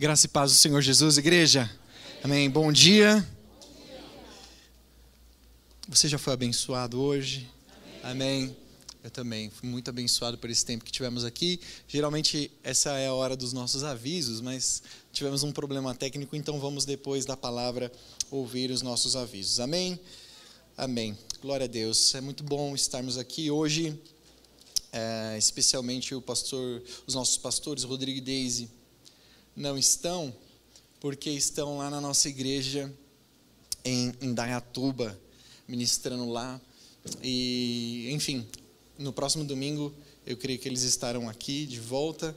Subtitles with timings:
[0.00, 1.70] Graça e paz do Senhor Jesus, igreja.
[2.24, 2.48] Amém.
[2.48, 3.22] Bom dia.
[5.86, 7.46] Você já foi abençoado hoje?
[8.02, 8.56] Amém.
[9.04, 11.60] Eu também fui muito abençoado por esse tempo que tivemos aqui.
[11.86, 14.82] Geralmente essa é a hora dos nossos avisos, mas
[15.12, 17.92] tivemos um problema técnico, então vamos depois da palavra
[18.30, 19.60] ouvir os nossos avisos.
[19.60, 20.00] Amém.
[20.78, 21.14] Amém.
[21.42, 22.14] Glória a Deus.
[22.14, 24.00] É muito bom estarmos aqui hoje,
[24.94, 28.79] é, especialmente o pastor, os nossos pastores Rodrigo e Deise
[29.60, 30.34] não estão,
[30.98, 32.90] porque estão lá na nossa igreja
[33.84, 35.18] em, Dayatuba,
[35.68, 36.58] ministrando lá.
[37.22, 38.46] E, enfim,
[38.98, 39.94] no próximo domingo
[40.26, 42.34] eu creio que eles estarão aqui de volta,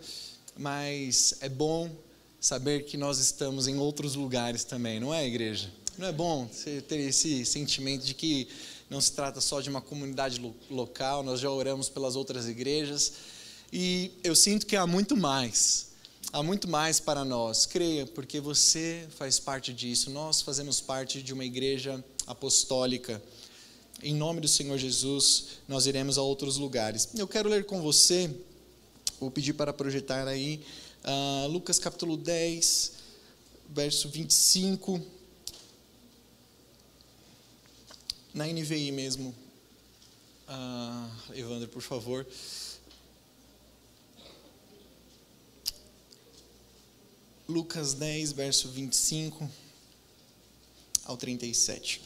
[0.57, 1.89] mas é bom
[2.41, 5.71] saber que nós estamos em outros lugares também, não é, igreja?
[5.97, 6.49] Não é bom
[6.87, 8.49] ter esse sentimento de que
[8.89, 13.13] não se trata só de uma comunidade local, nós já oramos pelas outras igrejas
[13.71, 15.92] e eu sinto que há muito mais.
[16.33, 20.09] Há muito mais para nós, creia, porque você faz parte disso.
[20.09, 23.21] Nós fazemos parte de uma igreja apostólica.
[24.01, 27.09] Em nome do Senhor Jesus, nós iremos a outros lugares.
[27.15, 28.35] Eu quero ler com você,
[29.19, 30.65] vou pedir para projetar aí,
[31.05, 32.93] uh, Lucas capítulo 10,
[33.69, 34.99] verso 25.
[38.33, 39.35] Na NVI mesmo.
[40.49, 42.25] Uh, Evandro, por favor.
[47.47, 49.49] Lucas 10, verso 25
[51.05, 52.01] ao 37.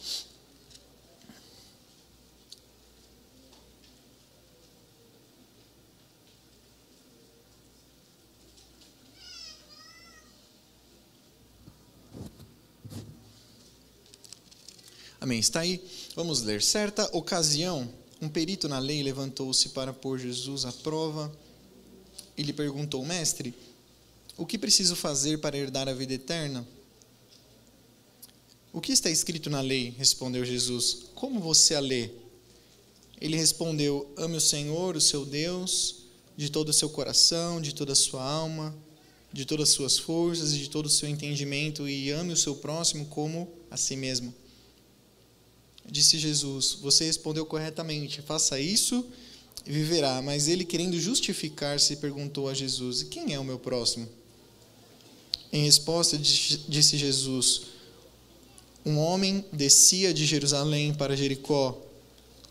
[15.19, 15.39] Amém.
[15.39, 15.83] Está aí?
[16.15, 16.63] Vamos ler.
[16.63, 17.87] Certa ocasião,
[18.21, 21.31] um perito na lei levantou-se para pôr Jesus à prova
[22.37, 23.53] e lhe perguntou: Mestre,
[24.37, 26.65] o que preciso fazer para herdar a vida eterna?
[28.71, 29.95] O que está escrito na lei?
[29.97, 31.07] respondeu Jesus.
[31.15, 32.11] Como você a lê?
[33.19, 36.03] Ele respondeu: Ame o Senhor, o seu Deus,
[36.35, 38.75] de todo o seu coração, de toda a sua alma,
[39.33, 42.55] de todas as suas forças e de todo o seu entendimento, e ame o seu
[42.55, 44.31] próximo como a si mesmo.
[45.89, 49.03] Disse Jesus: Você respondeu corretamente, faça isso
[49.65, 50.21] e viverá.
[50.21, 54.07] Mas ele, querendo justificar-se, perguntou a Jesus: Quem é o meu próximo?
[55.51, 57.61] Em resposta, disse Jesus:
[58.85, 61.77] Um homem descia de Jerusalém para Jericó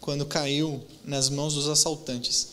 [0.00, 2.48] quando caiu nas mãos dos assaltantes.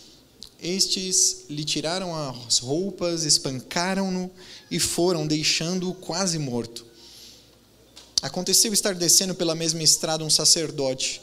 [0.61, 4.31] Estes lhe tiraram as roupas, espancaram-no
[4.71, 6.85] e foram, deixando-o quase morto.
[8.21, 11.21] Aconteceu estar descendo pela mesma estrada um sacerdote.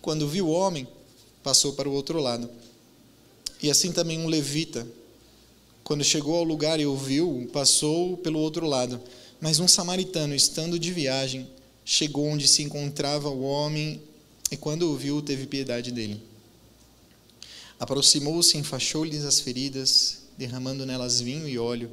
[0.00, 0.88] Quando viu o homem,
[1.42, 2.50] passou para o outro lado.
[3.62, 4.86] E assim também um levita.
[5.90, 9.02] Quando chegou ao lugar e o viu, passou pelo outro lado.
[9.40, 11.48] Mas um samaritano, estando de viagem,
[11.84, 14.00] chegou onde se encontrava o homem
[14.52, 16.22] e, quando o viu, teve piedade dele.
[17.76, 21.90] Aproximou-se, enfaixou-lhes as feridas, derramando nelas vinho e óleo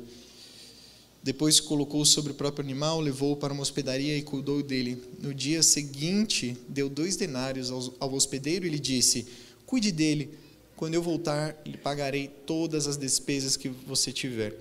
[1.23, 5.03] depois colocou sobre o próprio animal, levou-o para uma hospedaria e cuidou dele.
[5.19, 9.27] No dia seguinte, deu dois denários ao hospedeiro e lhe disse:
[9.65, 10.29] Cuide dele.
[10.77, 14.55] Quando eu voltar, lhe pagarei todas as despesas que você tiver.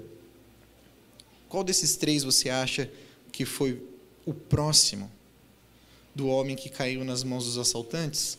[1.46, 2.90] Qual desses três você acha
[3.30, 3.82] que foi
[4.24, 5.12] o próximo
[6.14, 8.38] do homem que caiu nas mãos dos assaltantes?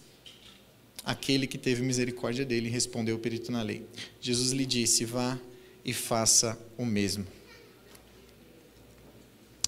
[1.06, 3.86] Aquele que teve misericórdia dele, respondeu o perito na lei.
[4.20, 5.40] Jesus lhe disse: Vá
[5.86, 7.28] e faça o mesmo.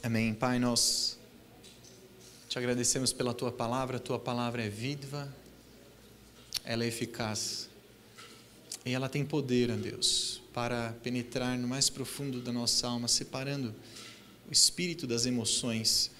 [0.02, 0.34] Amém.
[0.34, 1.16] Pai, nós
[2.50, 5.32] te agradecemos pela tua palavra, a tua palavra é viva,
[6.66, 7.70] ela é eficaz
[8.86, 13.74] e ela tem poder, ó Deus, para penetrar no mais profundo da nossa alma, separando
[14.50, 16.12] o espírito das emoções.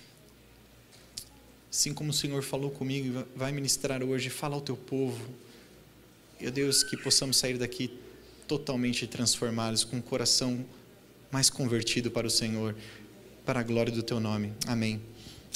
[1.72, 5.30] Assim como o Senhor falou comigo e vai ministrar hoje, fala ao teu povo.
[6.40, 7.92] E, ó Deus, que possamos sair daqui
[8.48, 10.66] totalmente transformados, com o coração
[11.32, 12.76] mais convertido para o Senhor
[13.46, 14.54] para a glória do teu nome.
[14.68, 15.02] Amém.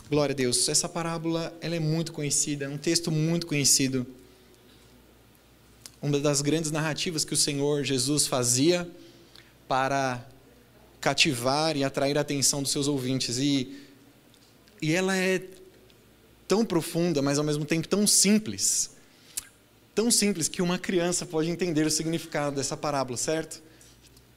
[0.09, 0.67] Glória a Deus.
[0.67, 4.05] Essa parábola ela é muito conhecida, é um texto muito conhecido.
[6.03, 8.85] Uma das grandes narrativas que o Senhor Jesus fazia
[9.69, 10.27] para
[11.00, 13.38] cativar e atrair a atenção dos seus ouvintes.
[13.38, 13.73] E,
[14.81, 15.41] e ela é
[16.45, 18.91] tão profunda, mas ao mesmo tempo tão simples.
[19.95, 23.63] Tão simples que uma criança pode entender o significado dessa parábola, certo?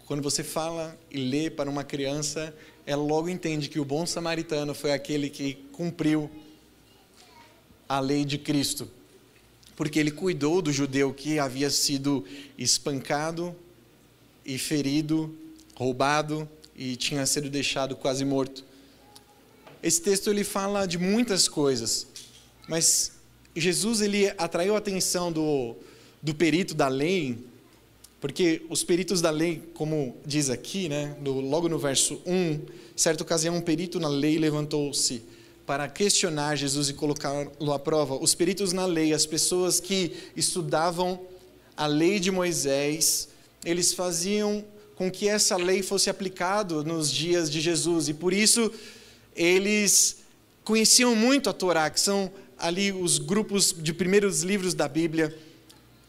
[0.07, 2.55] Quando você fala e lê para uma criança,
[2.87, 6.31] ela logo entende que o bom samaritano foi aquele que cumpriu
[7.89, 8.89] a lei de Cristo,
[9.77, 12.25] porque ele cuidou do judeu que havia sido
[12.59, 13.55] espancado
[14.45, 15.33] e ferido,
[15.75, 18.65] roubado e tinha sido deixado quase morto.
[19.83, 22.07] Esse texto ele fala de muitas coisas,
[22.69, 23.13] mas
[23.55, 25.77] Jesus ele atraiu a atenção do,
[26.21, 27.39] do perito da lei
[28.21, 32.61] porque os peritos da lei, como diz aqui, né, logo no verso 1,
[32.97, 35.23] certa ocasião um perito na lei levantou-se
[35.67, 38.15] para questionar Jesus e colocá-lo à prova.
[38.15, 41.21] Os peritos na lei, as pessoas que estudavam
[41.77, 43.29] a lei de Moisés,
[43.65, 44.65] eles faziam
[44.95, 48.73] com que essa lei fosse aplicada nos dias de Jesus e por isso
[49.35, 50.19] eles
[50.65, 55.37] conheciam muito a Torá, que são ali os grupos de primeiros livros da Bíblia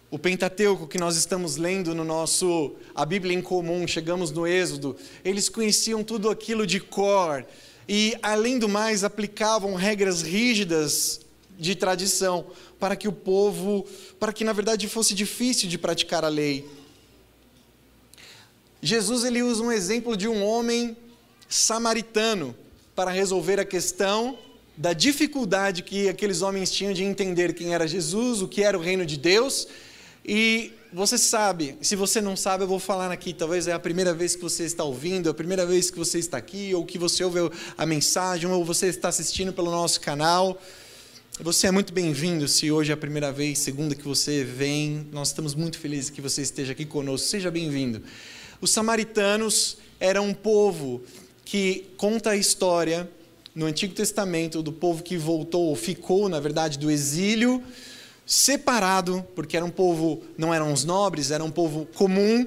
[0.10, 4.96] o Pentateuco que nós estamos lendo no nosso a Bíblia em comum, chegamos no Êxodo,
[5.24, 7.46] eles conheciam tudo aquilo de cor
[7.88, 11.22] e além do mais aplicavam regras rígidas
[11.58, 12.46] de tradição
[12.80, 13.86] para que o povo,
[14.20, 16.68] para que na verdade fosse difícil de praticar a lei.
[18.82, 20.96] Jesus ele usa um exemplo de um homem
[21.50, 22.56] samaritano
[22.96, 24.38] para resolver a questão
[24.76, 28.82] da dificuldade que aqueles homens tinham de entender quem era Jesus, o que era o
[28.82, 29.68] reino de Deus
[30.24, 33.34] e você sabe, se você não sabe, eu vou falar aqui.
[33.34, 36.20] Talvez é a primeira vez que você está ouvindo, é a primeira vez que você
[36.20, 40.62] está aqui, ou que você ouve a mensagem, ou você está assistindo pelo nosso canal.
[41.40, 45.08] Você é muito bem-vindo se hoje é a primeira vez, segunda que você vem.
[45.12, 47.28] Nós estamos muito felizes que você esteja aqui conosco.
[47.28, 48.02] Seja bem-vindo.
[48.60, 51.04] Os samaritanos eram um povo
[51.46, 53.10] que conta a história
[53.54, 57.64] no Antigo Testamento do povo que voltou, ou ficou, na verdade, do exílio
[58.28, 62.46] separado, porque era um povo, não eram os nobres, era um povo comum,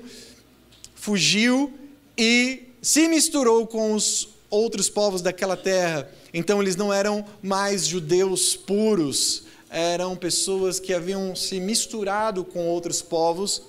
[0.94, 1.72] fugiu
[2.16, 6.06] e se misturou com os outros povos daquela terra.
[6.34, 13.00] Então eles não eram mais judeus puros, eram pessoas que haviam se misturado com outros
[13.00, 13.62] povos.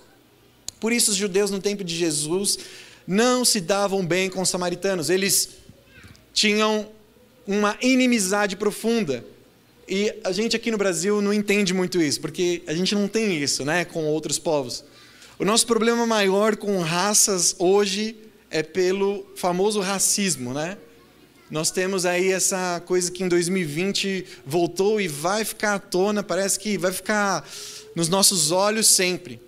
[0.81, 2.57] Por isso os judeus no tempo de Jesus
[3.07, 5.09] não se davam bem com os samaritanos.
[5.09, 5.49] Eles
[6.33, 6.89] tinham
[7.47, 9.23] uma inimizade profunda.
[9.93, 13.35] E a gente aqui no Brasil não entende muito isso, porque a gente não tem
[13.43, 14.85] isso né, com outros povos.
[15.37, 18.15] O nosso problema maior com raças hoje
[18.49, 20.77] é pelo famoso racismo, né?
[21.49, 26.57] Nós temos aí essa coisa que em 2020 voltou e vai ficar à tona, parece
[26.57, 27.45] que vai ficar
[27.93, 29.41] nos nossos olhos sempre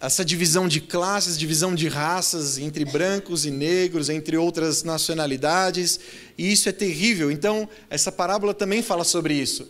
[0.00, 5.98] essa divisão de classes, divisão de raças entre brancos e negros, entre outras nacionalidades,
[6.36, 7.30] e isso é terrível.
[7.32, 9.68] Então, essa parábola também fala sobre isso.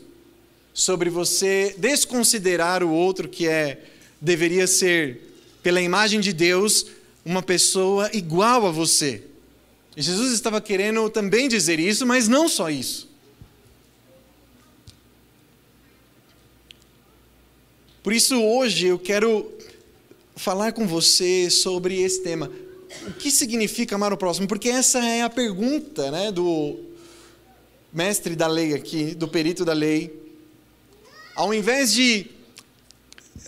[0.75, 3.83] Sobre você desconsiderar o outro que é
[4.21, 6.87] deveria ser pela imagem de Deus
[7.25, 9.23] uma pessoa igual a você.
[9.97, 13.09] E Jesus estava querendo também dizer isso, mas não só isso.
[18.03, 19.58] Por isso hoje eu quero
[20.39, 22.51] falar com você sobre esse tema.
[23.07, 24.47] O que significa amar o próximo?
[24.47, 26.79] Porque essa é a pergunta né, do
[27.93, 30.17] mestre da lei aqui, do perito da lei.
[31.35, 32.27] Ao invés de,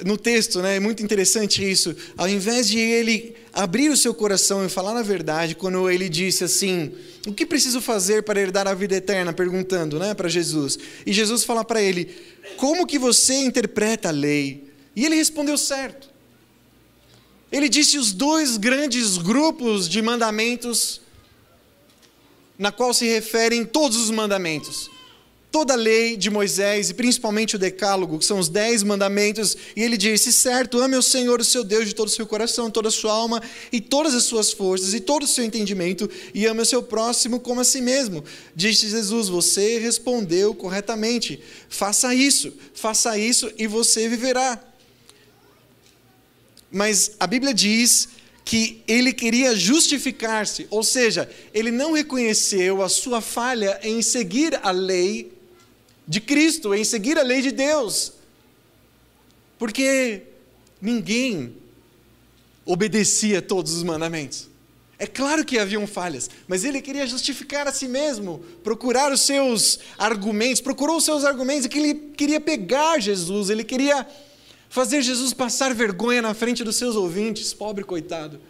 [0.04, 4.64] no texto, né, é muito interessante isso, ao invés de ele abrir o seu coração
[4.64, 6.92] e falar a verdade, quando ele disse assim:
[7.26, 9.32] O que preciso fazer para herdar a vida eterna?
[9.32, 10.78] perguntando né, para Jesus.
[11.06, 12.10] E Jesus fala para ele:
[12.56, 14.68] Como que você interpreta a lei?
[14.94, 16.10] E ele respondeu certo.
[17.50, 21.00] Ele disse os dois grandes grupos de mandamentos
[22.60, 24.90] na qual se referem todos os mandamentos.
[25.50, 29.82] Toda a lei de Moisés e principalmente o Decálogo, que são os dez mandamentos, e
[29.82, 32.88] ele disse: certo, ame o Senhor, o seu Deus, de todo o seu coração, toda
[32.88, 33.42] a sua alma
[33.72, 37.40] e todas as suas forças e todo o seu entendimento, e ame o seu próximo
[37.40, 38.22] como a si mesmo.
[38.54, 41.40] Disse Jesus: Você respondeu corretamente.
[41.68, 44.69] Faça isso, faça isso e você viverá.
[46.70, 48.08] Mas a Bíblia diz
[48.44, 54.70] que ele queria justificar-se, ou seja, ele não reconheceu a sua falha em seguir a
[54.70, 55.32] lei
[56.06, 58.12] de Cristo, em seguir a lei de Deus.
[59.58, 60.22] Porque
[60.80, 61.54] ninguém
[62.64, 64.48] obedecia todos os mandamentos.
[64.98, 69.78] É claro que haviam falhas, mas ele queria justificar a si mesmo, procurar os seus
[69.96, 74.06] argumentos, procurou os seus argumentos, e que ele queria pegar Jesus, ele queria
[74.70, 78.40] fazer Jesus passar vergonha na frente dos seus ouvintes, pobre coitado.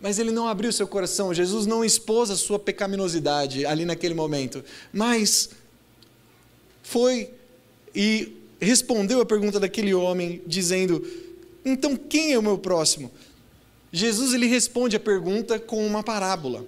[0.00, 4.64] Mas ele não abriu seu coração, Jesus não expôs a sua pecaminosidade ali naquele momento,
[4.92, 5.50] mas
[6.82, 7.30] foi
[7.94, 11.04] e respondeu a pergunta daquele homem, dizendo:
[11.64, 13.10] Então quem é o meu próximo?
[13.90, 16.64] Jesus ele responde a pergunta com uma parábola.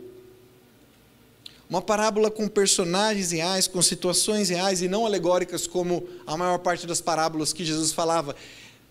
[1.69, 6.87] Uma parábola com personagens reais, com situações reais e não alegóricas, como a maior parte
[6.87, 8.35] das parábolas que Jesus falava.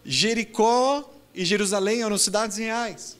[0.09, 3.17] Jericó e Jerusalém eram cidades reais.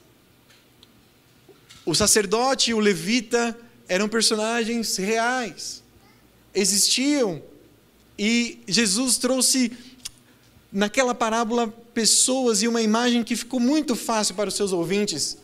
[1.85, 3.57] O sacerdote e o levita
[3.89, 5.83] eram personagens reais,
[6.55, 7.43] existiam.
[8.17, 9.73] E Jesus trouxe
[10.71, 15.37] naquela parábola pessoas e uma imagem que ficou muito fácil para os seus ouvintes.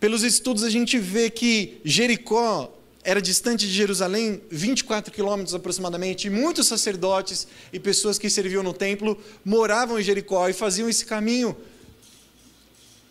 [0.00, 2.72] Pelos estudos, a gente vê que Jericó
[3.08, 8.74] era distante de Jerusalém 24 quilômetros aproximadamente, e muitos sacerdotes e pessoas que serviam no
[8.74, 11.56] templo moravam em Jericó e faziam esse caminho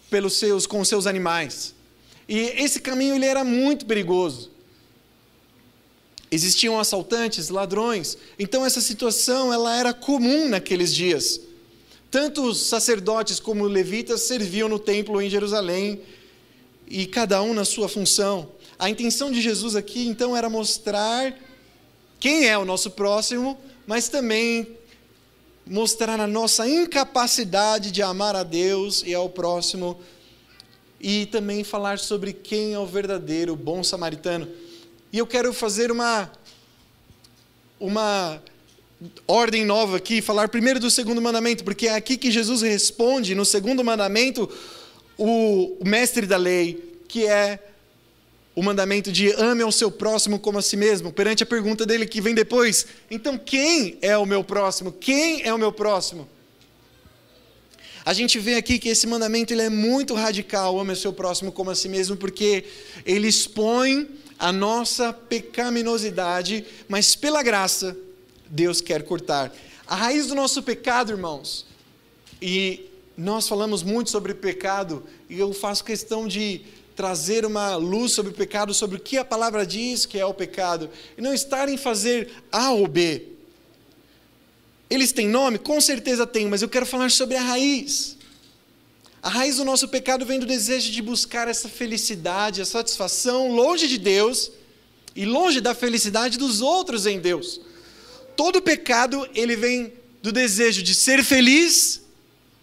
[0.07, 1.73] pelos seus, com os seus animais.
[2.29, 4.51] E esse caminho ele era muito perigoso.
[6.29, 8.19] Existiam assaltantes, ladrões.
[8.37, 11.41] Então essa situação ela era comum naqueles dias.
[12.11, 16.03] Tanto os sacerdotes como os levitas serviam no templo em Jerusalém
[16.87, 18.55] e cada um na sua função.
[18.79, 21.33] A intenção de Jesus aqui então era mostrar
[22.19, 23.57] quem é o nosso próximo,
[23.87, 24.67] mas também
[25.65, 29.99] mostrar a nossa incapacidade de amar a Deus e ao próximo
[30.99, 34.47] e também falar sobre quem é o verdadeiro bom samaritano.
[35.11, 36.31] E eu quero fazer uma
[37.79, 38.41] uma
[39.27, 43.45] ordem nova aqui, falar primeiro do segundo mandamento, porque é aqui que Jesus responde no
[43.45, 44.49] segundo mandamento
[45.17, 47.59] o, o mestre da lei, que é
[48.57, 52.07] o mandamento de ame ao seu próximo como a si mesmo, perante a pergunta dele
[52.07, 52.87] que vem depois.
[53.09, 54.91] Então, quem é o meu próximo?
[54.91, 56.27] Quem é o meu próximo?
[58.03, 61.51] A gente vê aqui que esse mandamento ele é muito radical, ame o seu próximo
[61.51, 62.65] como a si mesmo, porque
[63.05, 64.09] ele expõe
[64.39, 67.95] a nossa pecaminosidade, mas pela graça,
[68.49, 69.53] Deus quer cortar.
[69.85, 71.67] A raiz do nosso pecado, irmãos,
[72.41, 76.61] e nós falamos muito sobre pecado, e eu faço questão de
[76.97, 80.33] trazer uma luz sobre o pecado, sobre o que a palavra diz que é o
[80.33, 83.27] pecado, e não estar em fazer A ou B.
[84.89, 85.59] Eles têm nome?
[85.59, 88.17] Com certeza têm, mas eu quero falar sobre a raiz.
[89.21, 93.87] A raiz do nosso pecado vem do desejo de buscar essa felicidade, a satisfação longe
[93.87, 94.51] de Deus
[95.15, 97.61] e longe da felicidade dos outros em Deus.
[98.35, 102.01] Todo pecado, ele vem do desejo de ser feliz,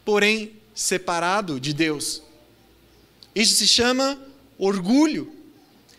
[0.04, 2.23] porém separado de Deus.
[3.34, 4.18] Isso se chama
[4.58, 5.32] orgulho.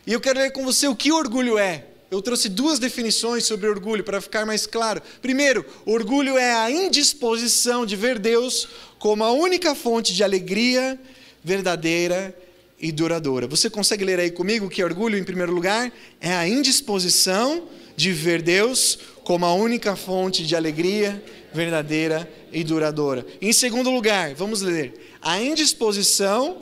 [0.07, 1.85] E eu quero ler com você o que orgulho é.
[2.11, 5.01] Eu trouxe duas definições sobre orgulho para ficar mais claro.
[5.21, 8.67] Primeiro, orgulho é a indisposição de ver Deus
[8.99, 10.99] como a única fonte de alegria
[11.43, 12.35] verdadeira
[12.79, 13.47] e duradoura.
[13.47, 15.91] Você consegue ler aí comigo o que é orgulho em primeiro lugar?
[16.21, 21.23] É a indisposição de ver Deus como a única fonte de alegria
[21.53, 23.25] verdadeira e duradoura.
[23.41, 26.57] Em segundo lugar, vamos ler: a indisposição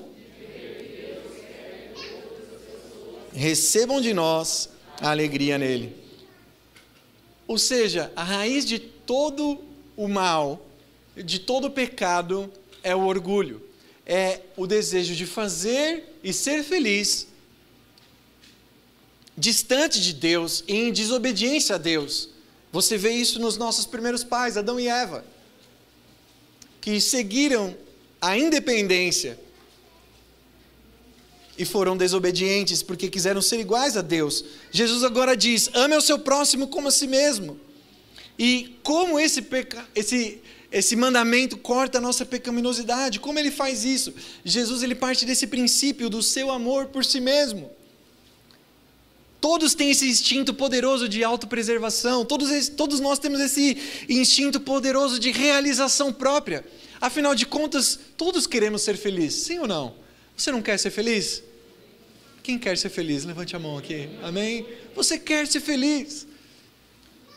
[3.33, 4.69] recebam de nós
[5.01, 5.95] a alegria nele.
[7.47, 9.59] Ou seja, a raiz de todo
[9.97, 10.65] o mal,
[11.15, 13.61] de todo o pecado, é o orgulho.
[14.05, 17.27] É o desejo de fazer e ser feliz
[19.37, 22.29] distante de Deus, em desobediência a Deus.
[22.71, 25.25] Você vê isso nos nossos primeiros pais, Adão e Eva,
[26.79, 27.75] que seguiram
[28.21, 29.39] a independência
[31.57, 34.43] e foram desobedientes porque quiseram ser iguais a Deus.
[34.71, 37.59] Jesus agora diz: ame ao seu próximo como a si mesmo.
[38.37, 39.87] E como esse, peca...
[39.93, 40.41] esse,
[40.71, 43.19] esse mandamento corta a nossa pecaminosidade?
[43.19, 44.13] Como ele faz isso?
[44.43, 47.71] Jesus ele parte desse princípio do seu amor por si mesmo.
[49.39, 55.31] Todos têm esse instinto poderoso de autopreservação, todos, todos nós temos esse instinto poderoso de
[55.31, 56.65] realização própria.
[57.01, 60.02] Afinal de contas, todos queremos ser felizes, sim ou não?
[60.35, 61.43] Você não quer ser feliz?
[62.41, 63.23] Quem quer ser feliz?
[63.23, 64.09] Levante a mão aqui.
[64.21, 64.67] Amém?
[64.95, 66.27] Você quer ser feliz.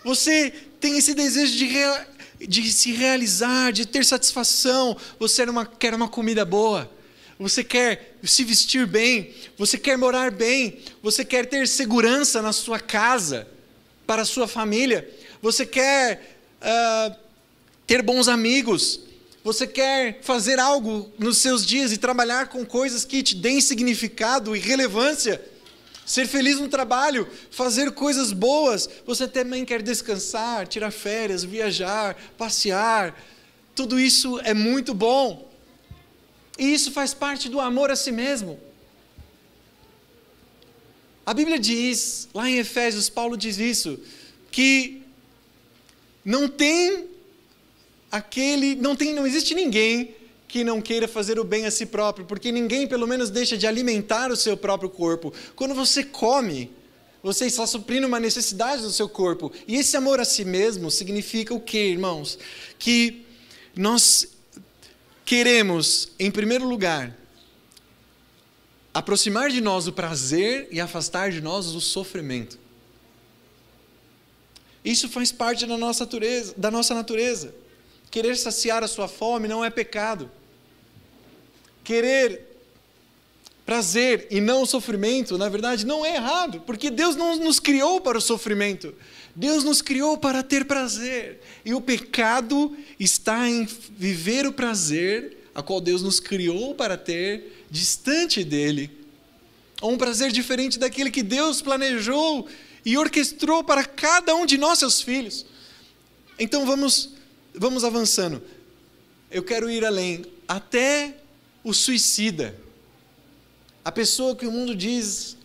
[0.03, 2.09] Você tem esse desejo de, rea,
[2.41, 4.97] de se realizar, de ter satisfação.
[5.19, 6.91] Você uma, quer uma comida boa.
[7.39, 9.35] Você quer se vestir bem.
[9.57, 10.79] Você quer morar bem.
[11.03, 13.47] Você quer ter segurança na sua casa,
[14.07, 15.09] para a sua família.
[15.41, 17.17] Você quer uh,
[17.87, 19.06] ter bons amigos.
[19.47, 24.57] Você quer fazer algo nos seus dias e trabalhar com coisas que te deem significado
[24.57, 25.41] e relevância.
[26.05, 28.91] Ser feliz no trabalho, fazer coisas boas.
[29.07, 33.17] Você também quer descansar, tirar férias, viajar, passear.
[33.73, 35.49] Tudo isso é muito bom.
[36.59, 38.59] E isso faz parte do amor a si mesmo.
[41.25, 43.97] A Bíblia diz, lá em Efésios, Paulo diz isso,
[44.51, 45.05] que
[46.25, 47.15] não tem
[48.17, 50.15] aquele, não tem, não existe ninguém
[50.49, 53.67] que não queira fazer o bem a si próprio, porque ninguém pelo menos deixa de
[53.67, 55.33] alimentar o seu próprio corpo.
[55.55, 56.71] Quando você come,
[57.23, 59.53] você está suprindo uma necessidade do seu corpo.
[59.67, 62.39] E esse amor a si mesmo significa o quê, irmãos?
[62.79, 63.25] Que
[63.75, 64.29] nós
[65.25, 67.17] queremos, em primeiro lugar,
[68.95, 72.59] aproximar de nós o prazer e afastar de nós o sofrimento.
[74.85, 77.53] Isso faz parte da nossa natureza, da nossa natureza.
[78.11, 80.31] Querer saciar a sua fome não é pecado.
[81.85, 82.43] Querer
[83.65, 88.17] prazer e não sofrimento, na verdade, não é errado, porque Deus não nos criou para
[88.17, 88.95] o sofrimento.
[89.35, 91.41] Deus nos criou para ter prazer.
[91.65, 97.65] E o pecado está em viver o prazer a qual Deus nos criou para ter
[97.71, 98.91] distante dele,
[99.81, 102.47] ou um prazer diferente daquele que Deus planejou
[102.85, 105.47] e orquestrou para cada um de nós, seus filhos.
[106.39, 107.11] Então vamos,
[107.57, 108.43] vamos avançando.
[109.31, 111.17] Eu quero ir além, até
[111.65, 112.55] o suicida,
[113.85, 115.37] a pessoa que o mundo diz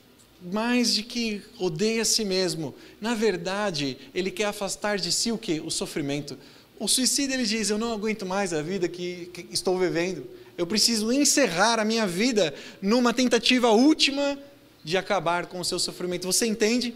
[0.51, 5.37] mais de que odeia a si mesmo, na verdade, ele quer afastar de si o
[5.37, 5.59] que?
[5.59, 6.37] O sofrimento.
[6.79, 10.27] O suicida ele diz: Eu não aguento mais a vida que, que estou vivendo
[10.61, 14.37] eu preciso encerrar a minha vida numa tentativa última
[14.83, 16.27] de acabar com o seu sofrimento.
[16.27, 16.93] Você entende?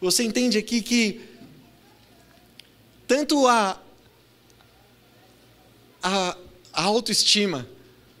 [0.00, 1.20] Você entende aqui que
[3.06, 3.80] tanto a,
[6.02, 6.36] a,
[6.72, 7.66] a autoestima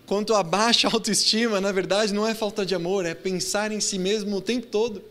[0.06, 3.98] quanto a baixa autoestima, na verdade, não é falta de amor, é pensar em si
[3.98, 5.02] mesmo o tempo todo.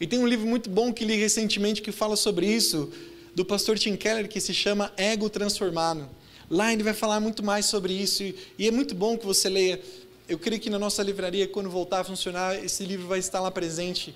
[0.00, 2.90] E tem um livro muito bom que li recentemente que fala sobre isso,
[3.34, 6.08] do pastor Tim Keller, que se chama Ego Transformado.
[6.50, 9.80] Lá ele vai falar muito mais sobre isso e é muito bom que você leia.
[10.28, 13.50] Eu creio que na nossa livraria, quando voltar a funcionar, esse livro vai estar lá
[13.50, 14.14] presente.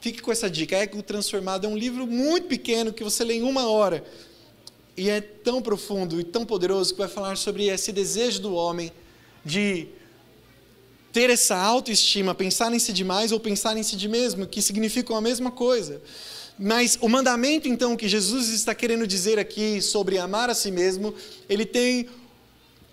[0.00, 0.76] Fique com essa dica.
[0.76, 4.04] Ego Transformado é um livro muito pequeno que você lê em uma hora.
[4.98, 8.90] E é tão profundo e tão poderoso que vai falar sobre esse desejo do homem
[9.44, 9.86] de
[11.12, 15.14] ter essa autoestima, pensar em si demais ou pensar em si de mesmo, que significam
[15.14, 16.02] a mesma coisa.
[16.58, 21.14] Mas o mandamento, então, que Jesus está querendo dizer aqui sobre amar a si mesmo,
[21.48, 22.08] ele tem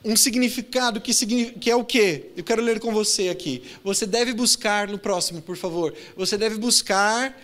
[0.03, 1.11] um significado que,
[1.53, 2.29] que é o quê?
[2.37, 3.63] Eu quero ler com você aqui.
[3.83, 7.35] Você deve buscar, no próximo, por favor, você deve buscar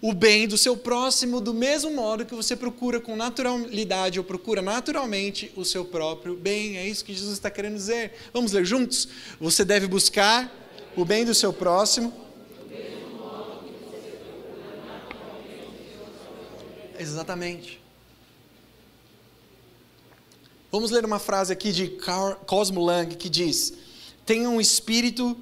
[0.00, 4.62] o bem do seu próximo do mesmo modo que você procura com naturalidade ou procura
[4.62, 6.76] naturalmente o seu próprio bem.
[6.76, 8.12] É isso que Jesus está querendo dizer.
[8.32, 9.08] Vamos ler juntos?
[9.40, 10.52] Você deve buscar
[10.96, 12.28] o bem do seu próximo
[16.98, 17.80] Exatamente.
[20.70, 21.96] Vamos ler uma frase aqui de
[22.44, 23.72] Cosmo Lang que diz:
[24.26, 25.36] Tenha um espírito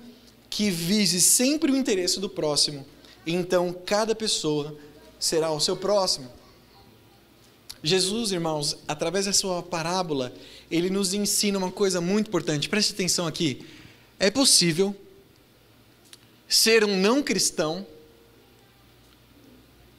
[0.50, 2.86] que vise sempre o interesse do próximo,
[3.34, 4.76] então cada pessoa
[5.18, 6.30] será o seu próximo.
[7.82, 10.32] Jesus, irmãos, através da sua parábola,
[10.70, 12.68] ele nos ensina uma coisa muito importante.
[12.68, 13.66] Preste atenção aqui.
[14.18, 14.94] É possível
[16.48, 17.86] ser um não cristão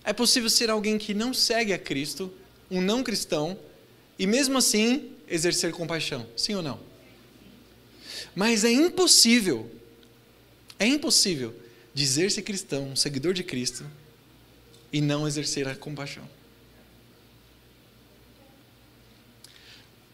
[0.08, 2.32] é possível ser alguém que não segue a Cristo,
[2.72, 3.60] um não cristão,
[4.18, 6.26] e mesmo assim exercer compaixão.
[6.34, 6.80] Sim ou não?
[8.34, 9.70] Mas é impossível,
[10.80, 11.54] é impossível
[11.98, 13.84] dizer-se cristão, um seguidor de Cristo,
[14.94, 16.30] e não exercer a compaixão.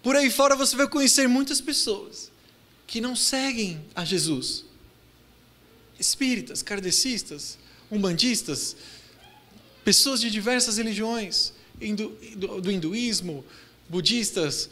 [0.02, 2.32] Por aí fora você vai conhecer muitas pessoas
[2.88, 4.64] que não seguem a Jesus.
[6.00, 7.58] Espíritas, kardecistas,
[7.92, 8.78] umbandistas,
[9.84, 13.44] pessoas de diversas religiões, hindu, do, do hinduísmo,
[13.90, 14.70] budistas,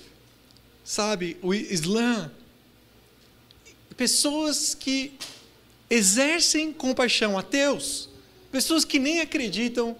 [0.82, 2.32] sabe, o Islã,
[3.98, 5.18] pessoas que
[5.92, 8.08] exercem compaixão, ateus,
[8.50, 9.94] pessoas que nem acreditam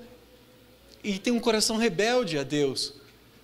[1.04, 2.94] e têm um coração rebelde a Deus,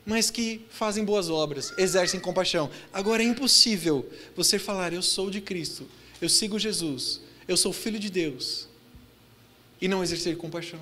[0.05, 2.71] mas que fazem boas obras, exercem compaixão.
[2.93, 5.85] Agora é impossível você falar, eu sou de Cristo,
[6.21, 8.69] eu sigo Jesus, eu sou filho de Deus,
[9.81, 10.79] e não exercer compaixão.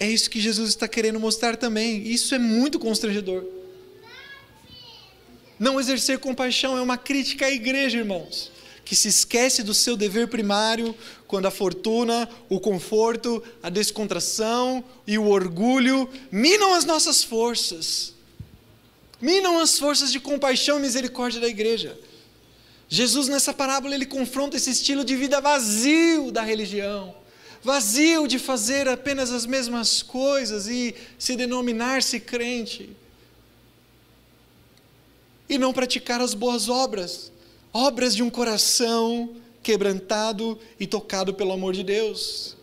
[0.00, 2.06] É isso que Jesus está querendo mostrar também.
[2.06, 3.44] Isso é muito constrangedor.
[5.58, 8.50] Não exercer compaixão é uma crítica à igreja, irmãos,
[8.84, 10.94] que se esquece do seu dever primário
[11.26, 18.14] quando a fortuna, o conforto, a descontração e o orgulho minam as nossas forças.
[19.20, 21.98] Minam as forças de compaixão e misericórdia da igreja.
[22.88, 27.14] Jesus, nessa parábola, ele confronta esse estilo de vida vazio da religião
[27.62, 32.96] vazio de fazer apenas as mesmas coisas e se denominar-se crente.
[35.48, 37.32] E não praticar as boas obras,
[37.72, 42.56] obras de um coração quebrantado e tocado pelo amor de Deus.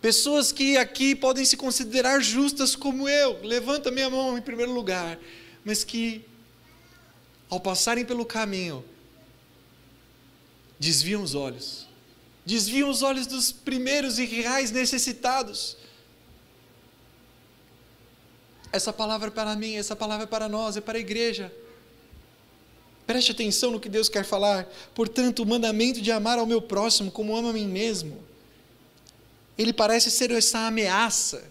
[0.00, 5.18] Pessoas que aqui podem se considerar justas como eu, levanta minha mão em primeiro lugar,
[5.64, 6.24] mas que,
[7.48, 8.84] ao passarem pelo caminho,
[10.78, 11.86] desviam os olhos,
[12.44, 15.76] desviam os olhos dos primeiros e reais necessitados.
[18.72, 21.52] Essa palavra é para mim, essa palavra é para nós, é para a igreja.
[23.12, 24.66] Preste atenção no que Deus quer falar.
[24.94, 28.32] Portanto, o mandamento de amar ao meu próximo como amo a mim mesmo
[29.58, 31.44] ele parece ser essa ameaça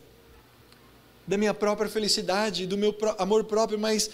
[1.27, 4.09] da minha própria felicidade, do meu amor próprio, mas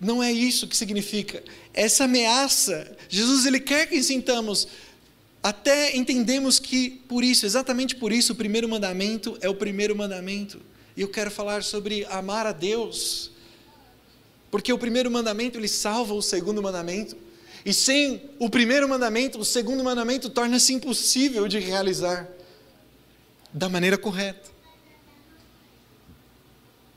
[0.00, 1.42] não é isso que significa.
[1.74, 4.68] Essa ameaça, Jesus ele quer que sintamos
[5.42, 10.60] até entendemos que por isso, exatamente por isso, o primeiro mandamento é o primeiro mandamento.
[10.96, 13.32] E eu quero falar sobre amar a Deus.
[14.56, 17.14] Porque o primeiro mandamento ele salva o segundo mandamento.
[17.62, 22.26] E sem o primeiro mandamento, o segundo mandamento torna-se impossível de realizar
[23.52, 24.48] da maneira correta.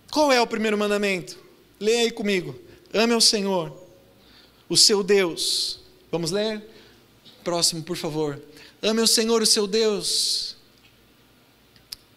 [0.09, 1.37] Qual é o primeiro mandamento?
[1.77, 2.57] Leia aí comigo.
[2.93, 3.77] Ame ao Senhor,
[4.69, 5.81] o seu Deus.
[6.09, 6.63] Vamos ler?
[7.43, 8.41] Próximo, por favor.
[8.81, 10.55] Ame ao Senhor, o seu Deus.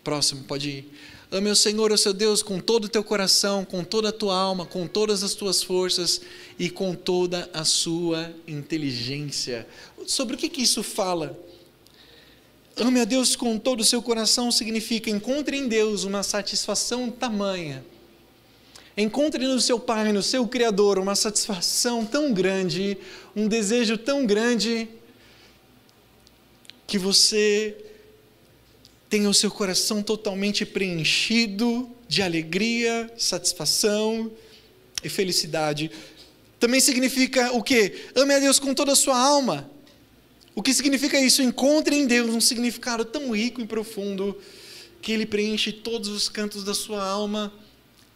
[0.04, 0.92] Próximo, pode ir.
[1.32, 4.36] Ame ao Senhor, o seu Deus, com todo o teu coração, com toda a tua
[4.36, 6.20] alma, com todas as tuas forças
[6.58, 9.66] e com toda a sua inteligência.
[10.06, 11.34] Sobre o que, que isso fala?
[12.76, 17.82] Ame a Deus com todo o seu coração significa encontre em Deus uma satisfação tamanha.
[18.94, 22.98] Encontre no seu Pai, no seu Criador, uma satisfação tão grande,
[23.34, 24.86] um desejo tão grande,
[26.86, 27.91] que você
[29.12, 34.32] tenha o seu coração totalmente preenchido de alegria, satisfação
[35.04, 35.90] e felicidade.
[36.58, 38.06] Também significa o quê?
[38.14, 39.70] Ame a Deus com toda a sua alma.
[40.54, 41.42] O que significa isso?
[41.42, 44.34] Encontre em Deus um significado tão rico e profundo
[45.02, 47.52] que ele preenche todos os cantos da sua alma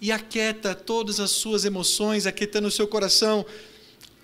[0.01, 3.45] e aquieta todas as suas emoções, aquietando o seu coração.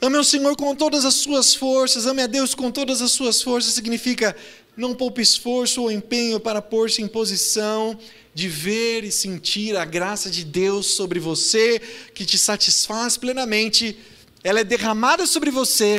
[0.00, 3.42] Ame ao Senhor com todas as suas forças, ame a Deus com todas as suas
[3.42, 4.34] forças, significa
[4.76, 7.98] não poupe esforço ou empenho para pôr-se em posição
[8.34, 11.80] de ver e sentir a graça de Deus sobre você,
[12.14, 13.96] que te satisfaz plenamente,
[14.42, 15.98] ela é derramada sobre você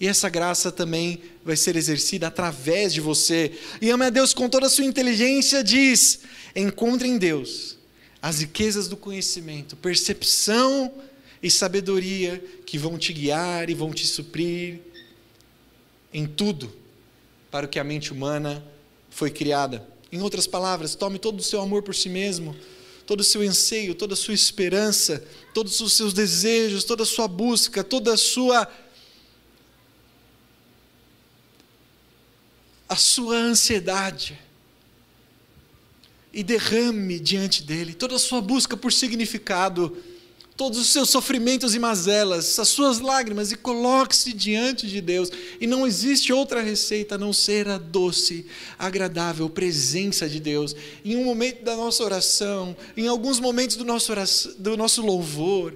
[0.00, 3.52] e essa graça também vai ser exercida através de você.
[3.82, 6.20] E ame a Deus com toda a sua inteligência, diz:
[6.54, 7.76] encontre em Deus
[8.20, 10.92] as riquezas do conhecimento, percepção
[11.42, 14.80] e sabedoria que vão te guiar e vão te suprir
[16.12, 16.72] em tudo
[17.50, 18.64] para o que a mente humana
[19.10, 19.86] foi criada.
[20.10, 22.56] Em outras palavras, tome todo o seu amor por si mesmo,
[23.06, 27.28] todo o seu anseio, toda a sua esperança, todos os seus desejos, toda a sua
[27.28, 28.70] busca, toda a sua
[32.88, 34.38] a sua ansiedade
[36.32, 39.94] e derrame diante dele toda a sua busca por significado,
[40.58, 45.30] todos os seus sofrimentos e mazelas, as suas lágrimas e coloque-se diante de Deus.
[45.60, 48.44] E não existe outra receita a não ser a doce,
[48.76, 50.74] agradável presença de Deus.
[51.04, 55.74] Em um momento da nossa oração, em alguns momentos do nosso, oração, do nosso louvor,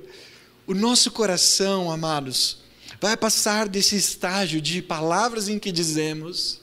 [0.67, 2.59] o nosso coração, amados,
[3.01, 6.61] vai passar desse estágio de palavras em que dizemos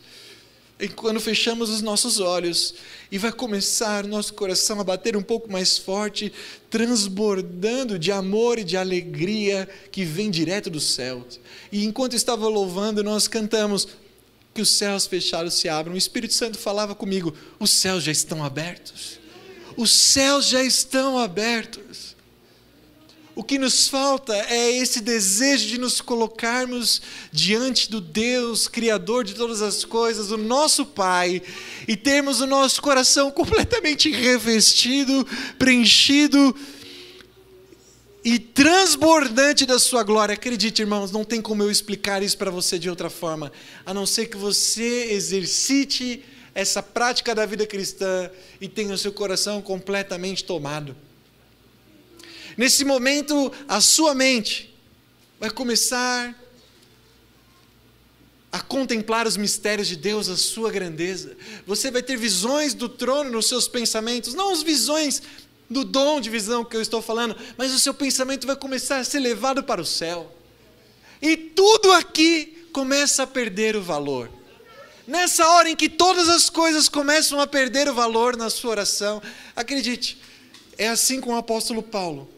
[0.79, 2.73] e quando fechamos os nossos olhos
[3.11, 6.31] e vai começar nosso coração a bater um pouco mais forte,
[6.69, 11.25] transbordando de amor e de alegria que vem direto do céu.
[11.69, 13.89] E enquanto estava louvando, nós cantamos
[14.53, 15.95] que os céus fechados se abram.
[15.95, 19.19] O Espírito Santo falava comigo: os céus já estão abertos.
[19.75, 22.08] Os céus já estão abertos.
[23.39, 29.33] O que nos falta é esse desejo de nos colocarmos diante do Deus, Criador de
[29.33, 31.41] todas as coisas, o nosso Pai,
[31.87, 35.25] e termos o nosso coração completamente revestido,
[35.57, 36.53] preenchido
[38.25, 40.33] e transbordante da Sua glória.
[40.33, 43.53] Acredite, irmãos, não tem como eu explicar isso para você de outra forma,
[43.85, 49.13] a não ser que você exercite essa prática da vida cristã e tenha o seu
[49.13, 50.93] coração completamente tomado.
[52.59, 54.77] Nesse momento, a sua mente
[55.39, 56.35] vai começar
[58.51, 61.37] a contemplar os mistérios de Deus, a sua grandeza.
[61.65, 65.21] Você vai ter visões do trono nos seus pensamentos, não as visões
[65.69, 69.05] do dom de visão que eu estou falando, mas o seu pensamento vai começar a
[69.05, 70.29] ser levado para o céu.
[71.21, 74.29] E tudo aqui começa a perder o valor.
[75.07, 79.21] Nessa hora em que todas as coisas começam a perder o valor na sua oração,
[79.55, 80.21] acredite,
[80.77, 82.37] é assim com o apóstolo Paulo.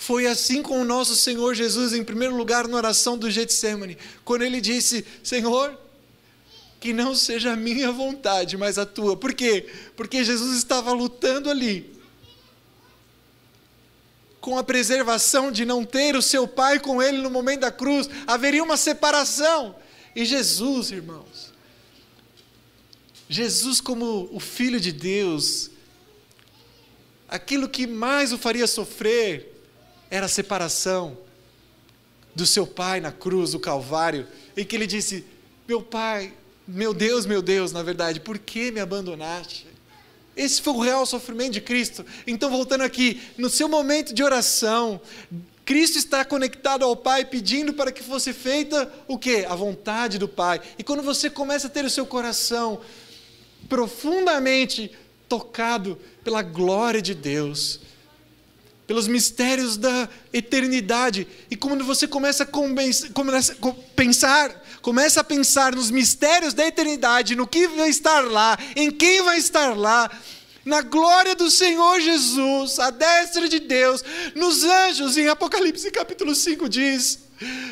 [0.00, 4.40] Foi assim com o nosso Senhor Jesus, em primeiro lugar, na oração do Getsemane, quando
[4.40, 5.78] ele disse: Senhor,
[6.80, 9.14] que não seja a minha vontade, mas a tua.
[9.14, 9.68] Por quê?
[9.94, 12.00] Porque Jesus estava lutando ali
[14.40, 18.08] com a preservação de não ter o seu pai com ele no momento da cruz,
[18.26, 19.76] haveria uma separação.
[20.16, 21.52] E Jesus, irmãos,
[23.28, 25.70] Jesus, como o Filho de Deus,
[27.28, 29.59] aquilo que mais o faria sofrer
[30.10, 31.16] era a separação
[32.34, 35.24] do seu pai na cruz do Calvário, em que ele disse:
[35.68, 36.32] Meu pai,
[36.66, 39.66] meu Deus, meu Deus, na verdade, por que me abandonaste?
[40.36, 42.04] Esse foi o real sofrimento de Cristo.
[42.26, 45.00] Então, voltando aqui, no seu momento de oração,
[45.64, 49.44] Cristo está conectado ao Pai, pedindo para que fosse feita o quê?
[49.48, 50.60] A vontade do Pai.
[50.78, 52.80] E quando você começa a ter o seu coração
[53.68, 54.90] profundamente
[55.28, 57.80] tocado pela glória de Deus,
[58.90, 61.24] pelos mistérios da eternidade.
[61.48, 63.56] E quando você começa a, começa
[63.94, 69.22] pensar, começa a pensar nos mistérios da eternidade, no que vai estar lá, em quem
[69.22, 70.10] vai estar lá,
[70.64, 74.02] na glória do Senhor Jesus, a destra de Deus,
[74.34, 77.29] nos anjos, em Apocalipse capítulo 5 diz: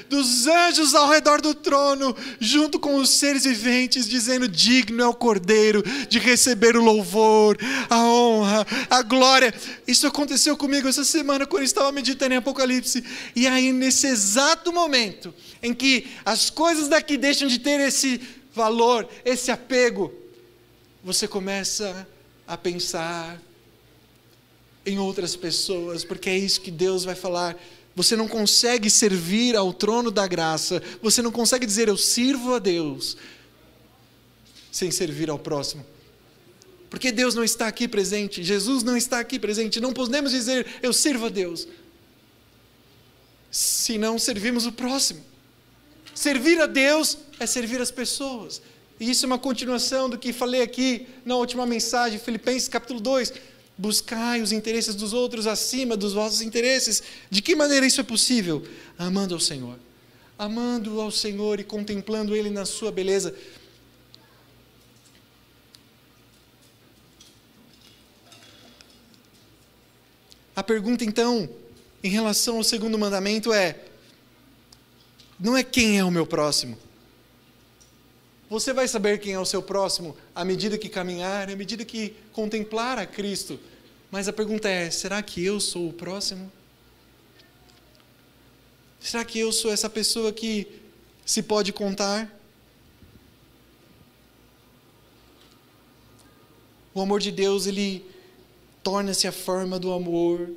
[0.08, 5.14] dos anjos ao redor do trono, junto com os seres viventes, dizendo: Digno é o
[5.14, 9.52] Cordeiro de receber o louvor, a honra, a glória.
[9.86, 13.04] Isso aconteceu comigo essa semana, quando eu estava meditando em Apocalipse.
[13.36, 18.20] E aí, nesse exato momento em que as coisas daqui deixam de ter esse
[18.54, 20.12] valor, esse apego,
[21.02, 22.06] você começa
[22.46, 23.40] a pensar
[24.84, 27.56] em outras pessoas, porque é isso que Deus vai falar
[27.98, 32.60] você não consegue servir ao trono da graça, você não consegue dizer eu sirvo a
[32.60, 33.16] Deus
[34.70, 35.84] sem servir ao próximo.
[36.88, 40.92] Porque Deus não está aqui presente, Jesus não está aqui presente, não podemos dizer eu
[40.92, 41.66] sirvo a Deus
[43.50, 45.20] se não servimos o próximo.
[46.14, 48.62] Servir a Deus é servir as pessoas.
[49.00, 53.57] E isso é uma continuação do que falei aqui na última mensagem, Filipenses capítulo 2
[53.78, 57.00] buscai os interesses dos outros acima dos vossos interesses.
[57.30, 58.66] De que maneira isso é possível?
[58.98, 59.78] Amando ao Senhor.
[60.36, 63.32] Amando ao Senhor e contemplando Ele na sua beleza.
[70.56, 71.48] A pergunta então,
[72.02, 73.84] em relação ao segundo mandamento é:
[75.38, 76.76] não é quem é o meu próximo.
[78.50, 82.14] Você vai saber quem é o seu próximo à medida que caminhar, à medida que
[82.32, 83.60] contemplar a Cristo.
[84.10, 86.50] Mas a pergunta é: será que eu sou o próximo?
[89.00, 90.66] Será que eu sou essa pessoa que
[91.24, 92.34] se pode contar?
[96.94, 98.04] O amor de Deus, ele
[98.82, 100.50] torna-se a forma do amor,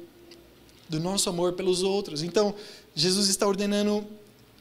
[0.88, 2.24] do nosso amor pelos outros.
[2.24, 2.56] Então,
[2.96, 4.08] Jesus está ordenando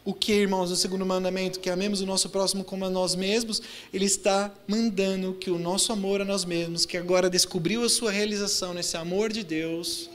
[0.05, 3.61] o que, irmãos, no segundo mandamento, que amemos o nosso próximo como a nós mesmos,
[3.93, 8.11] ele está mandando que o nosso amor a nós mesmos, que agora descobriu a sua
[8.11, 10.09] realização nesse amor de Deus,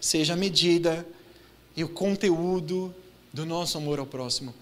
[0.00, 1.06] seja a medida
[1.74, 2.94] e o conteúdo
[3.32, 4.54] do nosso amor ao próximo.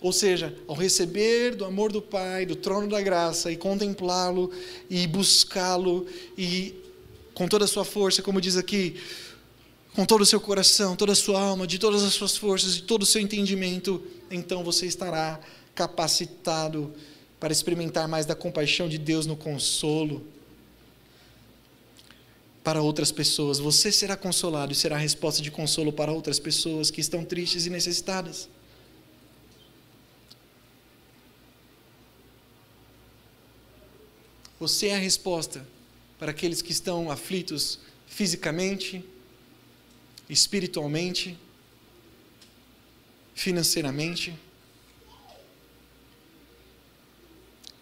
[0.00, 4.50] Ou seja, ao receber do amor do Pai, do trono da graça, e contemplá-lo,
[4.90, 6.74] e buscá-lo, e
[7.34, 8.96] com toda a sua força, como diz aqui,
[9.96, 12.82] com todo o seu coração, toda a sua alma, de todas as suas forças, de
[12.82, 15.40] todo o seu entendimento, então você estará
[15.74, 16.92] capacitado
[17.40, 20.22] para experimentar mais da compaixão de Deus no consolo
[22.62, 23.58] para outras pessoas.
[23.58, 27.64] Você será consolado e será a resposta de consolo para outras pessoas que estão tristes
[27.64, 28.50] e necessitadas.
[34.60, 35.66] Você é a resposta
[36.18, 39.02] para aqueles que estão aflitos fisicamente,
[40.28, 41.38] espiritualmente,
[43.34, 44.34] financeiramente.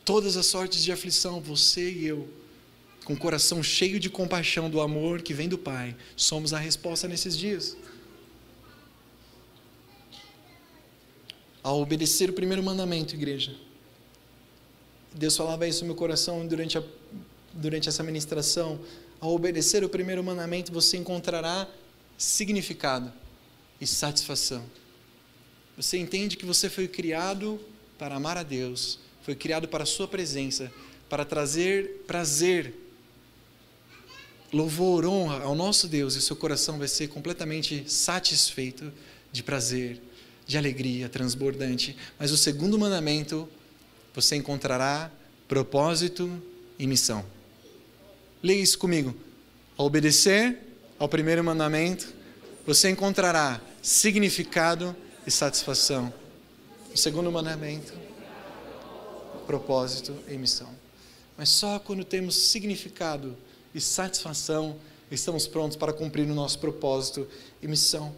[0.04, 2.28] Todas as sortes de aflição, você e eu,
[3.04, 7.08] com o coração cheio de compaixão do amor que vem do Pai, somos a resposta
[7.08, 7.76] nesses dias.
[11.62, 13.54] Ao obedecer o primeiro mandamento, igreja.
[15.14, 16.82] Deus falava isso no meu coração durante, a,
[17.54, 18.80] durante essa ministração.
[19.18, 21.66] Ao obedecer o primeiro mandamento, você encontrará
[22.16, 23.12] significado
[23.80, 24.64] e satisfação.
[25.76, 27.60] Você entende que você foi criado
[27.98, 30.72] para amar a Deus, foi criado para a Sua presença,
[31.08, 32.74] para trazer prazer,
[34.52, 38.92] louvor, honra ao nosso Deus, e seu coração vai ser completamente satisfeito
[39.32, 40.00] de prazer,
[40.46, 41.96] de alegria transbordante.
[42.18, 43.48] Mas o segundo mandamento,
[44.14, 45.10] você encontrará
[45.48, 46.40] propósito
[46.78, 47.24] e missão.
[48.42, 49.14] Leia isso comigo.
[49.76, 52.12] obedecer ao primeiro mandamento,
[52.66, 56.12] você encontrará significado e satisfação.
[56.92, 57.92] O segundo mandamento,
[59.46, 60.68] propósito e missão.
[61.36, 63.36] Mas só quando temos significado
[63.74, 64.78] e satisfação
[65.10, 67.28] estamos prontos para cumprir o nosso propósito
[67.60, 68.14] e missão.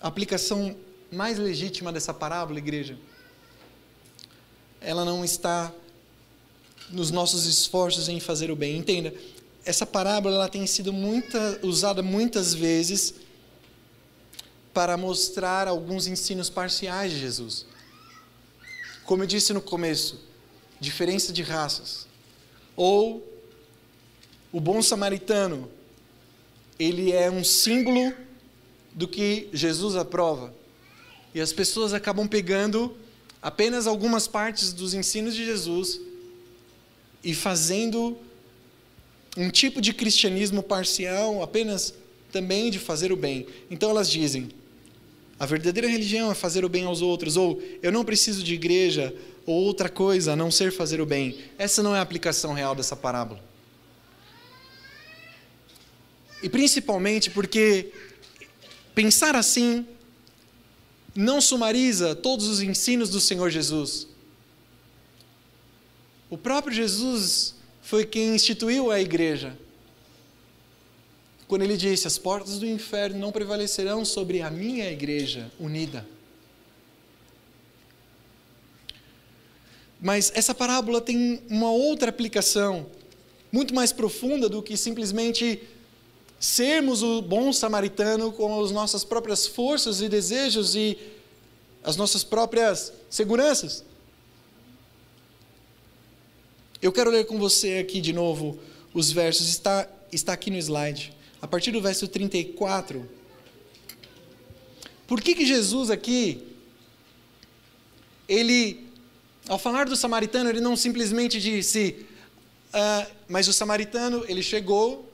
[0.00, 0.76] A aplicação
[1.12, 2.98] mais legítima dessa parábola, igreja,
[4.84, 5.72] ela não está
[6.90, 8.76] nos nossos esforços em fazer o bem.
[8.76, 9.14] Entenda,
[9.64, 13.14] essa parábola ela tem sido muita, usada muitas vezes
[14.74, 17.66] para mostrar alguns ensinos parciais de Jesus.
[19.04, 20.20] Como eu disse no começo,
[20.80, 22.06] diferença de raças.
[22.74, 23.26] Ou
[24.50, 25.70] o bom samaritano,
[26.78, 28.14] ele é um símbolo
[28.92, 30.54] do que Jesus aprova.
[31.34, 32.96] E as pessoas acabam pegando
[33.42, 36.00] apenas algumas partes dos ensinos de Jesus
[37.24, 38.16] e fazendo
[39.36, 41.92] um tipo de cristianismo parcial, apenas
[42.30, 43.46] também de fazer o bem.
[43.70, 44.48] Então elas dizem:
[45.38, 49.14] a verdadeira religião é fazer o bem aos outros, ou eu não preciso de igreja,
[49.44, 51.38] ou outra coisa a não ser fazer o bem.
[51.58, 53.42] Essa não é a aplicação real dessa parábola.
[56.42, 57.92] E principalmente porque
[58.94, 59.86] pensar assim
[61.14, 64.06] não sumariza todos os ensinos do Senhor Jesus.
[66.30, 69.56] O próprio Jesus foi quem instituiu a igreja.
[71.46, 76.06] Quando ele disse: As portas do inferno não prevalecerão sobre a minha igreja unida.
[80.00, 82.86] Mas essa parábola tem uma outra aplicação,
[83.52, 85.62] muito mais profunda do que simplesmente
[86.42, 90.98] sermos o bom samaritano com as nossas próprias forças e desejos e
[91.84, 93.84] as nossas próprias seguranças.
[96.82, 98.58] Eu quero ler com você aqui de novo
[98.92, 101.12] os versos, está, está aqui no slide.
[101.40, 103.08] A partir do verso 34.
[105.06, 106.42] Por que, que Jesus aqui,
[108.28, 108.88] ele,
[109.48, 112.04] ao falar do samaritano, ele não simplesmente disse,
[112.74, 115.11] uh, mas o samaritano, ele chegou,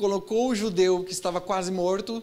[0.00, 2.22] colocou o judeu que estava quase morto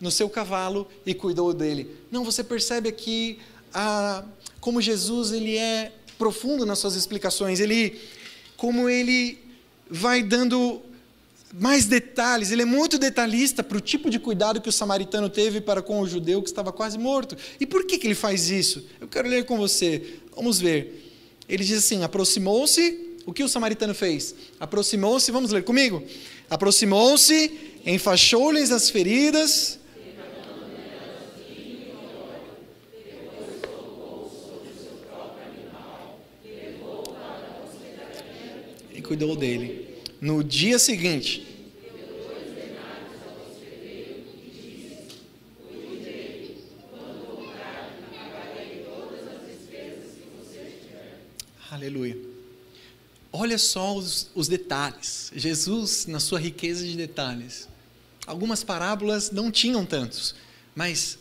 [0.00, 1.90] no seu cavalo e cuidou dele.
[2.12, 3.40] Não, você percebe aqui
[3.74, 4.24] uh,
[4.60, 7.58] como Jesus ele é profundo nas suas explicações.
[7.58, 8.00] Ele
[8.56, 9.36] como ele
[9.90, 10.80] vai dando
[11.52, 15.60] mais detalhes, ele é muito detalhista para o tipo de cuidado que o samaritano teve
[15.60, 17.36] para com o judeu que estava quase morto.
[17.58, 18.86] E por que, que ele faz isso?
[19.00, 20.20] Eu quero ler com você.
[20.36, 21.12] Vamos ver.
[21.48, 23.06] Ele diz assim: aproximou-se.
[23.26, 24.34] O que o samaritano fez?
[24.58, 26.02] Aproximou-se, vamos ler comigo.
[26.50, 29.78] Aproximou-se, enfaixou-lhes as feridas
[39.08, 39.88] cuidou dele.
[40.20, 41.46] No dia seguinte,
[51.70, 52.37] Aleluia.
[53.32, 55.30] Olha só os, os, detalhes.
[55.34, 57.68] Jesus, na sua riqueza de detalhes.
[58.26, 60.34] Algumas parábolas não tinham tantos,
[60.74, 61.18] mas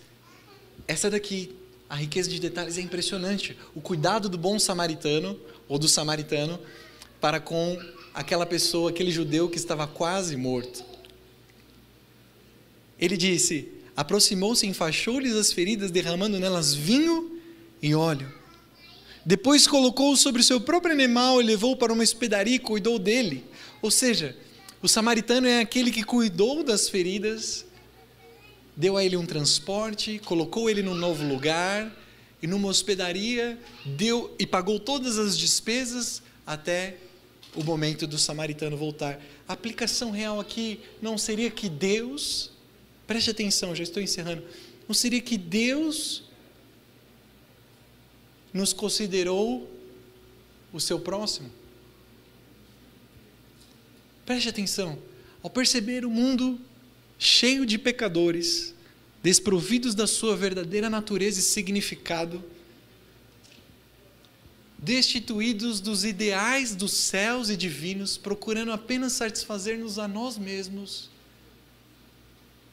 [0.88, 1.56] essa daqui,
[1.90, 3.58] a riqueza de detalhes é impressionante.
[3.76, 6.60] O cuidado do bom samaritano, ou do samaritano,
[7.20, 7.78] para com
[8.14, 10.84] aquela pessoa, aquele judeu que estava quase morto.
[13.00, 17.40] Ele disse: aproximou-se, enfaixou-lhes as feridas, derramando nelas vinho
[17.82, 18.32] e óleo.
[19.28, 23.44] Depois colocou-o sobre o seu próprio animal e levou para uma hospedaria e cuidou dele.
[23.82, 24.34] Ou seja,
[24.82, 27.66] o samaritano é aquele que cuidou das feridas,
[28.74, 31.94] deu a ele um transporte, colocou ele num novo lugar
[32.42, 36.96] e numa hospedaria, deu e pagou todas as despesas até
[37.54, 39.22] o momento do samaritano voltar.
[39.46, 42.50] A aplicação real aqui não seria que Deus,
[43.06, 44.42] preste atenção, já estou encerrando,
[44.88, 46.27] não seria que Deus
[48.54, 49.70] nos considerou
[50.74, 51.50] o seu próximo?
[54.26, 55.00] Preste atenção,
[55.42, 56.60] ao perceber o mundo
[57.18, 58.74] cheio de pecadores,
[59.24, 62.44] desprovidos da sua verdadeira natureza e significado,
[64.78, 71.10] destituídos dos ideais dos céus e divinos, procurando apenas satisfazer-nos a nós mesmos,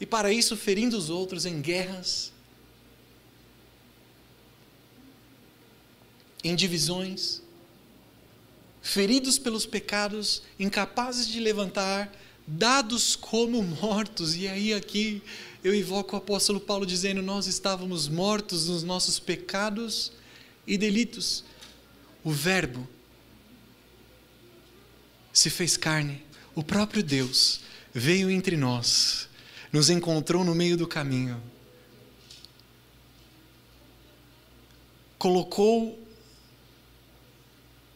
[0.00, 2.33] e para isso ferindo os outros em guerras,
[6.44, 7.42] em divisões,
[8.82, 12.14] feridos pelos pecados, incapazes de levantar,
[12.46, 14.36] dados como mortos.
[14.36, 15.22] E aí aqui
[15.64, 20.12] eu invoco o apóstolo Paulo dizendo: Nós estávamos mortos nos nossos pecados
[20.66, 21.42] e delitos
[22.22, 22.88] o Verbo
[25.34, 26.24] se fez carne,
[26.54, 27.60] o próprio Deus
[27.92, 29.28] veio entre nós,
[29.72, 31.42] nos encontrou no meio do caminho,
[35.18, 35.98] colocou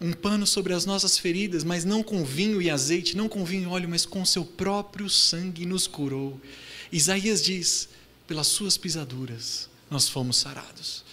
[0.00, 3.64] um pano sobre as nossas feridas, mas não com vinho e azeite, não com vinho
[3.64, 6.40] e óleo, mas com seu próprio sangue nos curou.
[6.92, 7.88] Isaías diz:
[8.26, 11.04] pelas suas pisaduras nós fomos sarados.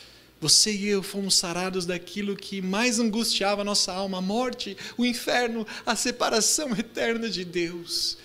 [0.41, 5.05] Você e eu fomos sarados daquilo que mais angustiava a nossa alma, a morte, o
[5.05, 8.17] inferno, a separação eterna de Deus.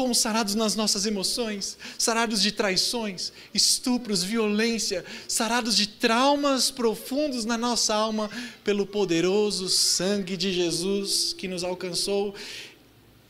[0.00, 7.58] Fomos sarados nas nossas emoções, sarados de traições, estupros, violência, sarados de traumas profundos na
[7.58, 8.30] nossa alma
[8.64, 12.34] pelo poderoso sangue de Jesus que nos alcançou.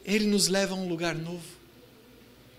[0.05, 1.43] Ele nos leva a um lugar novo.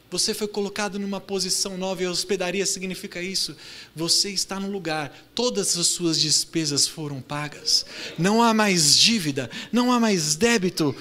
[0.09, 3.55] Você foi colocado numa posição nova e a hospedaria significa isso.
[3.95, 7.85] Você está no lugar, todas as suas despesas foram pagas.
[8.19, 10.93] Não há mais dívida, não há mais débito.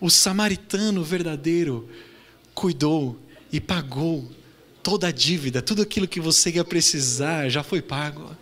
[0.00, 1.88] O samaritano verdadeiro
[2.54, 3.18] cuidou
[3.52, 4.30] e pagou
[4.82, 8.36] toda a dívida, tudo aquilo que você ia precisar já foi pago.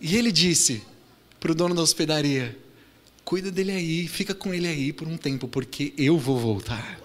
[0.00, 0.82] E ele disse
[1.38, 2.56] para o dono da hospedaria:
[3.24, 6.98] cuida dele aí, fica com ele aí por um tempo, porque eu vou voltar.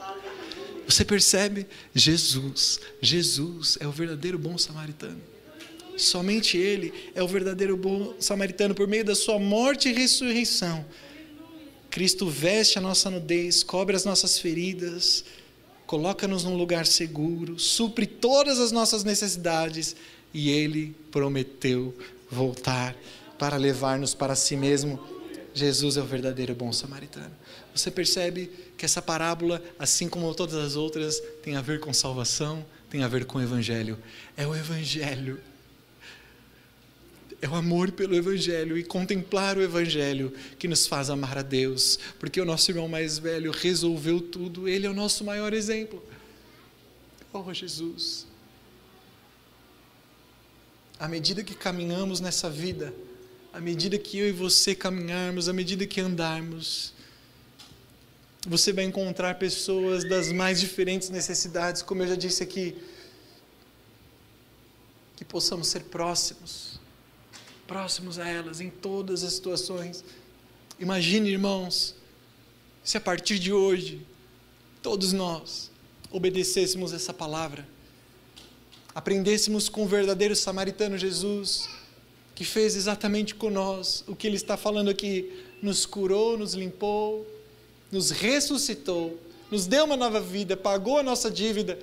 [0.88, 1.66] Você percebe?
[1.94, 5.20] Jesus, Jesus é o verdadeiro bom samaritano.
[5.98, 10.86] Somente Ele é o verdadeiro bom samaritano por meio da Sua morte e ressurreição.
[11.96, 15.24] Cristo veste a nossa nudez, cobre as nossas feridas,
[15.88, 19.96] coloca-nos num lugar seguro, supre todas as nossas necessidades
[20.34, 21.98] e Ele prometeu
[22.30, 22.94] voltar
[23.40, 25.00] para levar-nos para si mesmo
[25.54, 27.32] Jesus é o verdadeiro bom samaritano.
[27.74, 32.66] Você percebe que essa parábola, assim como todas as outras, tem a ver com salvação,
[32.90, 33.98] tem a ver com o Evangelho.
[34.36, 35.40] É o Evangelho.
[37.46, 42.00] É o amor pelo Evangelho e contemplar o Evangelho que nos faz amar a Deus,
[42.20, 46.04] porque o nosso irmão mais velho resolveu tudo, ele é o nosso maior exemplo.
[47.32, 48.26] Oh, Jesus.
[51.00, 52.92] À medida que caminhamos nessa vida,
[53.54, 56.94] à medida que eu e você caminharmos, à medida que andarmos,
[58.48, 62.76] você vai encontrar pessoas das mais diferentes necessidades, como eu já disse aqui,
[65.16, 66.75] que possamos ser próximos,
[67.68, 70.04] próximos a elas em todas as situações.
[70.80, 71.96] Imagine, irmãos,
[72.84, 74.06] se a partir de hoje
[74.82, 75.72] todos nós
[76.12, 77.68] obedecêssemos essa palavra,
[78.94, 81.68] aprendêssemos com o verdadeiro samaritano Jesus,
[82.36, 87.26] que fez exatamente com nós o que ele está falando aqui, nos curou, nos limpou,
[87.92, 91.80] nos ressuscitou, nos deu uma nova vida, pagou a nossa dívida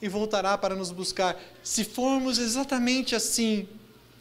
[0.00, 1.40] e voltará para nos buscar.
[1.62, 3.68] Se formos exatamente assim,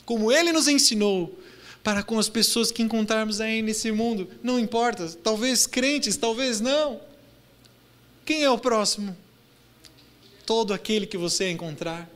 [0.10, 1.38] como ele nos ensinou,
[1.84, 7.00] para com as pessoas que encontrarmos aí nesse mundo, não importa, talvez crentes, talvez não.
[8.26, 9.16] Quem é o próximo?
[10.48, 12.10] Todo aquele que você encontrar.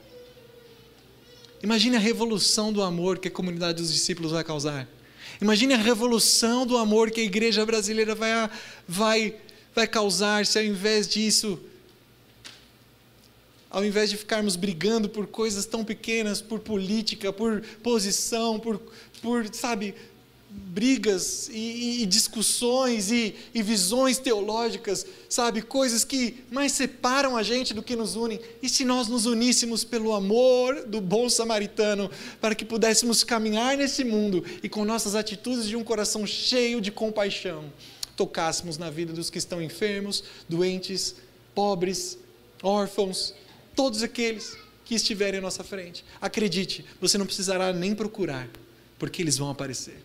[1.62, 4.90] Imagine a revolução do amor que a comunidade dos discípulos vai causar.
[5.40, 8.50] Imagine a revolução do amor que a igreja brasileira vai,
[8.88, 9.36] vai,
[9.76, 11.60] vai causar se ao invés disso,
[13.74, 18.80] ao invés de ficarmos brigando por coisas tão pequenas, por política, por posição, por,
[19.20, 19.96] por sabe,
[20.48, 27.74] brigas e, e discussões e, e, visões teológicas, sabe, coisas que mais separam a gente
[27.74, 28.40] do que nos unem.
[28.62, 34.04] E se nós nos uníssemos pelo amor do bom samaritano, para que pudéssemos caminhar nesse
[34.04, 37.74] mundo e com nossas atitudes de um coração cheio de compaixão,
[38.16, 41.16] tocássemos na vida dos que estão enfermos, doentes,
[41.56, 42.20] pobres,
[42.62, 43.34] órfãos,
[43.76, 46.04] todos aqueles que estiverem à nossa frente.
[46.22, 48.50] Acredite, você não precisará nem procurar,
[48.98, 50.04] porque eles vão aparecer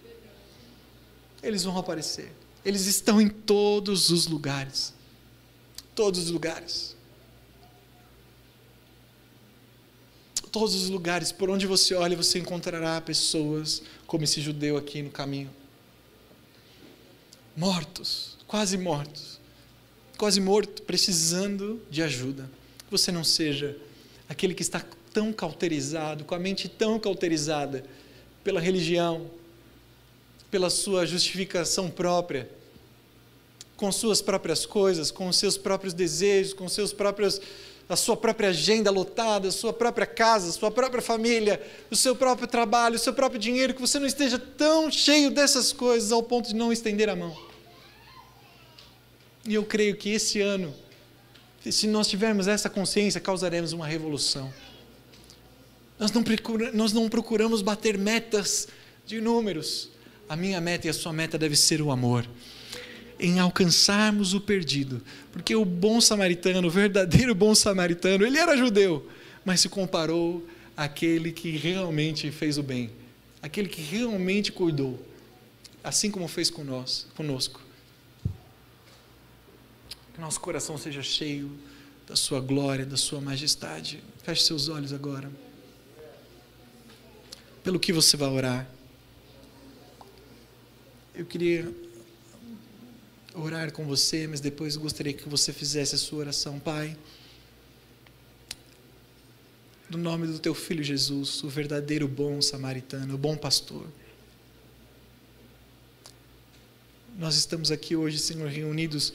[1.43, 2.33] eles vão aparecer.
[2.64, 4.93] Eles estão em todos os lugares.
[5.95, 6.97] Todos os lugares.
[10.51, 15.11] Todos os lugares, por onde você olha, você encontrará pessoas como esse judeu aqui no
[15.11, 15.51] caminho.
[17.57, 19.39] Mortos, quase mortos,
[20.16, 22.49] quase morto, precisando de ajuda.
[22.89, 23.76] Que você não seja
[24.28, 24.82] aquele que está
[25.12, 27.84] tão cauterizado, com a mente tão cauterizada
[28.43, 29.30] pela religião,
[30.51, 32.51] pela sua justificação própria,
[33.76, 37.41] com suas próprias coisas, com os seus próprios desejos, com seus próprios
[37.89, 41.61] a sua própria agenda lotada, a sua própria casa, a sua própria família,
[41.91, 45.72] o seu próprio trabalho, o seu próprio dinheiro, que você não esteja tão cheio dessas
[45.72, 47.34] coisas ao ponto de não estender a mão.
[49.47, 50.74] E eu creio que esse ano,
[51.65, 54.53] se nós tivermos essa consciência, causaremos uma revolução.
[55.99, 58.69] Nós não, procuramos, nós não procuramos bater metas
[59.07, 59.91] de números,
[60.29, 62.29] A minha meta e a sua meta deve ser o amor.
[63.19, 65.03] Em alcançarmos o perdido.
[65.33, 69.09] Porque o bom samaritano, o verdadeiro bom samaritano, ele era judeu,
[69.45, 70.47] mas se comparou
[70.77, 72.91] àquele que realmente fez o bem,
[73.43, 75.05] aquele que realmente cuidou,
[75.83, 77.61] assim como fez conosco.
[80.19, 81.49] Que nosso coração seja cheio
[82.05, 84.03] da sua glória, da sua majestade.
[84.25, 85.31] Feche seus olhos agora.
[87.62, 88.69] Pelo que você vai orar?
[91.14, 91.73] Eu queria
[93.33, 96.99] orar com você, mas depois gostaria que você fizesse a sua oração, Pai.
[99.89, 103.87] No nome do teu filho Jesus, o verdadeiro bom samaritano, o bom pastor.
[107.16, 109.12] Nós estamos aqui hoje, Senhor, reunidos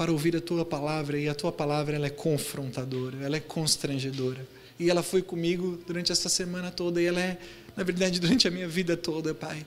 [0.00, 4.48] para ouvir a tua palavra e a tua palavra ela é confrontadora, ela é constrangedora.
[4.78, 7.38] E ela foi comigo durante essa semana toda e ela é,
[7.76, 9.66] na verdade, durante a minha vida toda, Pai.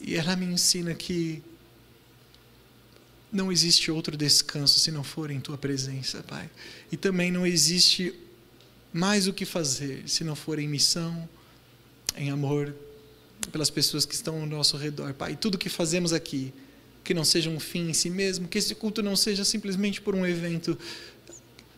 [0.00, 1.42] E ela me ensina que
[3.30, 6.48] não existe outro descanso se não for em tua presença, Pai.
[6.90, 8.14] E também não existe
[8.94, 11.28] mais o que fazer se não for em missão,
[12.16, 12.74] em amor
[13.52, 15.36] pelas pessoas que estão ao nosso redor, Pai.
[15.36, 16.50] Tudo que fazemos aqui
[17.04, 20.14] que não seja um fim em si mesmo, que esse culto não seja simplesmente por
[20.14, 20.76] um evento,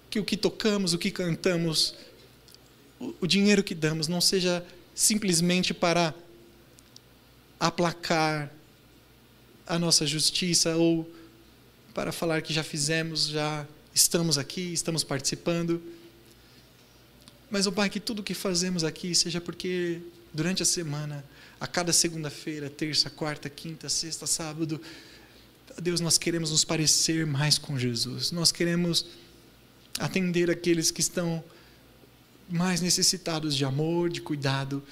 [0.08, 1.94] que o que tocamos, o que cantamos,
[2.98, 4.64] o, o dinheiro que damos não seja
[4.94, 6.14] simplesmente para
[7.58, 8.52] aplacar
[9.66, 11.10] a nossa justiça ou
[11.92, 15.82] para falar que já fizemos, já estamos aqui, estamos participando.
[17.50, 20.00] Mas, o oh Pai, que tudo que fazemos aqui seja porque
[20.32, 21.24] durante a semana,
[21.58, 24.80] a cada segunda-feira, terça, quarta, quinta, sexta, sábado,
[25.80, 28.32] Deus, nós queremos nos parecer mais com Jesus.
[28.32, 29.06] Nós queremos
[29.98, 31.42] atender aqueles que estão
[32.48, 34.82] mais necessitados de amor, de cuidado.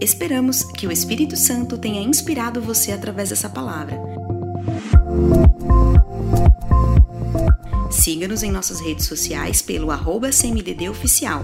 [0.00, 3.98] Esperamos que o Espírito Santo tenha inspirado você através dessa palavra.
[7.90, 11.42] Siga-nos em nossas redes sociais pelo arroba CMDD Oficial.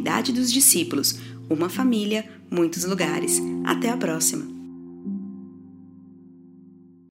[0.00, 1.18] Comunidade dos Discípulos
[1.50, 3.38] uma família, muitos lugares.
[3.66, 4.59] Até a próxima!